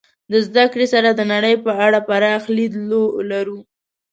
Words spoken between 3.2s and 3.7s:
لرو.